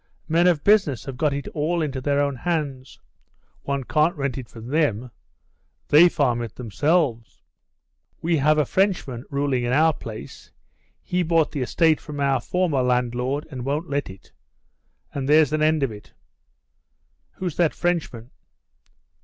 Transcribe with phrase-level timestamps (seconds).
[0.27, 2.99] Men of business have got it all into their own hands.
[3.61, 5.11] One can't rent it from them.
[5.89, 7.43] They farm it themselves.
[8.19, 10.49] We have a Frenchman ruling in our place;
[11.03, 14.31] he bought the estate from our former landlord, and won't let it
[15.13, 16.13] and there's an end of it."
[17.33, 18.31] "Who's that Frenchman?"